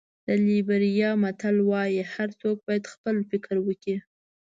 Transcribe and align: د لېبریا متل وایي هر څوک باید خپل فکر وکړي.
د 0.25 0.27
لېبریا 0.45 1.09
متل 1.21 1.55
وایي 1.69 2.01
هر 2.13 2.29
څوک 2.41 2.57
باید 2.67 2.91
خپل 2.93 3.15
فکر 3.29 3.55
وکړي. 3.61 3.97